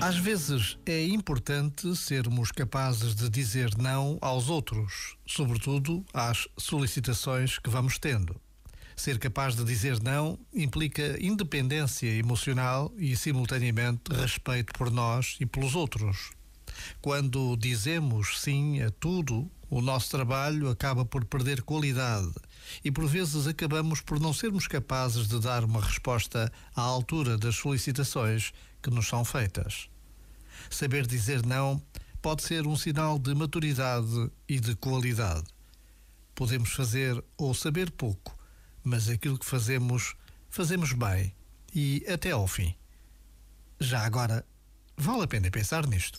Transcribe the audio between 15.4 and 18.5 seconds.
e pelos outros. Quando dizemos